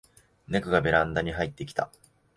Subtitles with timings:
[0.47, 1.91] ネコがベランダに入ってきた